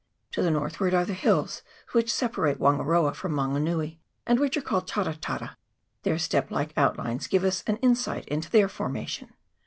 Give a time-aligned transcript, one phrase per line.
[0.31, 4.57] To the northward are the hills which sepa rate Wangaroa from Mango nui, and which
[4.57, 5.55] are called Tara Tara:
[6.01, 9.35] their step like outlines give us an insi ht into their formation.